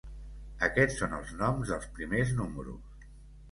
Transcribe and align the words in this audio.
Aquests 0.67 0.97
són 1.01 1.13
els 1.19 1.35
noms 1.43 1.73
dels 1.75 1.87
primers 1.99 2.35
números. 2.43 3.09